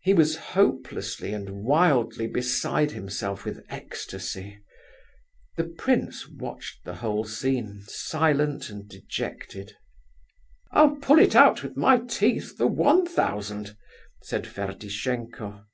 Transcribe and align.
He 0.00 0.14
was 0.14 0.36
hopelessly 0.36 1.32
and 1.32 1.50
wildly 1.64 2.28
beside 2.28 2.92
himself 2.92 3.44
with 3.44 3.64
ecstasy. 3.68 4.60
The 5.56 5.64
prince 5.76 6.28
watched 6.28 6.84
the 6.84 6.94
whole 6.94 7.24
scene, 7.24 7.80
silent 7.88 8.70
and 8.70 8.88
dejected. 8.88 9.74
"I'll 10.70 10.94
pull 10.94 11.18
it 11.18 11.34
out 11.34 11.64
with 11.64 11.76
my 11.76 11.98
teeth 11.98 12.56
for 12.58 12.68
one 12.68 13.04
thousand," 13.04 13.76
said 14.22 14.46
Ferdishenko. 14.46 15.64